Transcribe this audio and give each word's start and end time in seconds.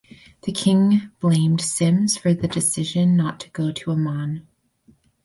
The 0.41 0.51
King 0.51 1.11
blamed 1.19 1.61
Symmes 1.61 2.17
for 2.17 2.33
the 2.33 2.47
decision 2.47 3.15
not 3.15 3.39
to 3.41 3.51
go 3.51 3.71
to 3.71 3.91
Amman. 3.91 4.47